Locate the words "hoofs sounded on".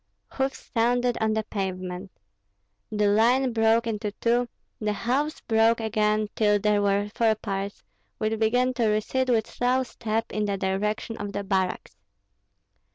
0.31-1.33